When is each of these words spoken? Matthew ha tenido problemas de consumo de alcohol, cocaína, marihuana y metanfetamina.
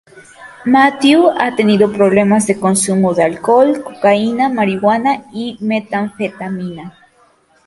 Matthew 0.65 1.29
ha 1.37 1.55
tenido 1.55 1.93
problemas 1.93 2.47
de 2.47 2.59
consumo 2.59 3.13
de 3.13 3.21
alcohol, 3.21 3.83
cocaína, 3.83 4.49
marihuana 4.49 5.25
y 5.31 5.57
metanfetamina. 5.61 6.97